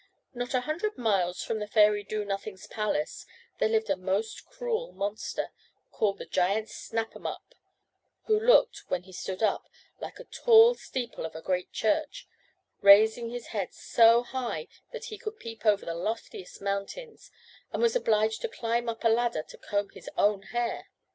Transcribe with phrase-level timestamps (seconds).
[0.33, 3.27] Not a hundred miles from the fairy Do nothing's palace
[3.59, 5.51] there lived a most cruel monster
[5.91, 7.53] called the giant Snap 'em up,
[8.23, 9.69] who looked, when he stood up,
[9.99, 12.27] like the tall steeple of a great church,
[12.81, 17.29] raising his head so high that he could peep over the loftiest mountains,
[17.71, 20.87] and was obliged to climb up a ladder to comb his own hair.